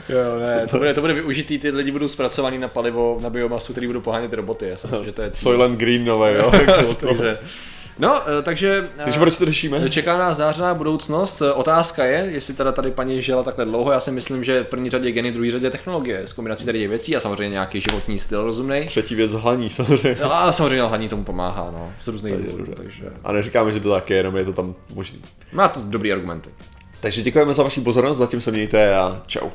Jo, 0.09 0.39
ne, 0.39 0.67
to 0.71 0.77
bude, 0.77 0.93
to 0.93 1.01
bude 1.01 1.13
využitý, 1.13 1.59
ty 1.59 1.71
lidi 1.71 1.91
budou 1.91 2.07
zpracovaný 2.07 2.57
na 2.57 2.67
palivo, 2.67 3.19
na 3.21 3.29
biomasu, 3.29 3.71
který 3.71 3.87
budou 3.87 4.01
pohánět 4.01 4.33
roboty, 4.33 4.67
já 4.67 4.77
si 4.77 4.87
myslím, 4.87 5.05
že 5.05 5.11
to 5.11 5.21
je. 5.21 5.31
Soylent 5.33 5.79
Green 5.79 6.05
nové, 6.05 6.37
jo. 6.37 6.51
jako 6.67 6.93
to. 6.93 7.07
takže, 7.07 7.37
no, 7.99 8.21
eh, 8.39 8.41
takže, 8.41 8.89
eh, 8.97 9.03
Takže 9.03 9.19
proč 9.19 9.37
to 9.37 9.45
řešíme? 9.45 9.89
Čeká 9.89 10.17
nás 10.17 10.37
zářná 10.37 10.73
budoucnost. 10.73 11.41
Eh, 11.41 11.51
Otázka 11.53 12.05
je, 12.05 12.19
jestli 12.31 12.53
teda 12.53 12.71
tady 12.71 12.91
paní 12.91 13.21
žila 13.21 13.43
takhle 13.43 13.65
dlouho. 13.65 13.91
Já 13.91 13.99
si 13.99 14.11
myslím, 14.11 14.43
že 14.43 14.63
v 14.63 14.67
první 14.67 14.89
řadě 14.89 15.11
geny, 15.11 15.31
v 15.31 15.33
druhé 15.33 15.51
řadě 15.51 15.69
technologie. 15.69 16.21
S 16.25 16.33
kombinací 16.33 16.65
tady 16.65 16.79
těch 16.79 16.89
věcí 16.89 17.15
a 17.15 17.19
samozřejmě 17.19 17.49
nějaký 17.53 17.81
životní 17.81 18.19
styl 18.19 18.43
rozumný. 18.43 18.85
Třetí 18.85 19.15
věc 19.15 19.33
hlaní, 19.33 19.69
samozřejmě. 19.69 20.17
No 20.21 20.33
a 20.33 20.51
samozřejmě 20.51 20.83
lhaní 20.83 21.09
tomu 21.09 21.23
pomáhá, 21.23 21.69
no, 21.73 21.93
z 22.01 22.07
různých 22.07 22.35
důvodů, 22.35 22.71
takže 22.75 23.03
A 23.23 23.31
neříkáme, 23.31 23.71
že 23.71 23.79
to 23.79 23.89
tak 23.89 24.09
je, 24.09 24.17
jenom 24.17 24.35
je 24.37 24.45
to 24.45 24.53
tam 24.53 24.75
možný. 24.93 25.21
má 25.51 25.67
to 25.67 25.79
dobrý 25.83 26.13
argumenty. 26.13 26.49
Takže 26.99 27.21
děkujeme 27.21 27.53
za 27.53 27.63
vaši 27.63 27.81
pozornost, 27.81 28.17
zatím 28.17 28.41
se 28.41 28.51
mějte 28.51 28.95
a 28.95 29.21
čau. 29.27 29.49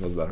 Nazdar. 0.00 0.28